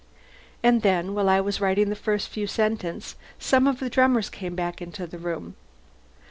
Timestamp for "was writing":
1.41-1.89